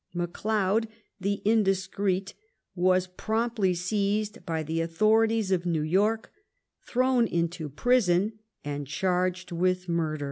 McLeod, 0.15 0.87
the 1.19 1.43
indiscreet, 1.45 2.33
was 2.73 3.05
promptly 3.05 3.75
seized 3.75 4.43
by 4.47 4.63
the 4.63 4.81
authorities 4.81 5.51
of 5.51 5.63
New 5.67 5.83
York, 5.83 6.31
thrown 6.87 7.27
into 7.27 7.69
prison, 7.69 8.39
and 8.65 8.87
charged 8.87 9.51
with 9.51 9.87
murder. 9.87 10.19